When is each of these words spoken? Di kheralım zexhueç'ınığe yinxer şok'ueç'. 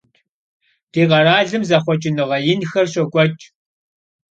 Di 0.91 1.03
kheralım 1.09 1.63
zexhueç'ınığe 1.69 2.37
yinxer 2.45 2.87
şok'ueç'. 2.93 3.43